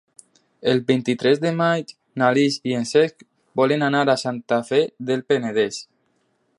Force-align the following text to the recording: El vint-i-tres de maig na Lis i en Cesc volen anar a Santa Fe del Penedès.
El 0.69 0.79
vint-i-tres 0.85 1.41
de 1.43 1.51
maig 1.59 1.93
na 2.21 2.31
Lis 2.37 2.57
i 2.71 2.75
en 2.79 2.89
Cesc 2.95 3.21
volen 3.63 3.87
anar 3.91 4.05
a 4.15 4.19
Santa 4.27 4.63
Fe 4.73 4.85
del 5.11 5.27
Penedès. 5.33 5.81